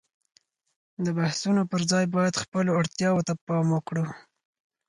د 1.05 1.07
بحثونو 1.17 1.61
پر 1.71 1.81
ځای 1.91 2.05
باید 2.15 2.41
خپلو 2.43 2.71
اړتياوو 2.79 3.25
ته 3.27 3.33
پام 3.45 3.65
وکړو. 3.71 4.05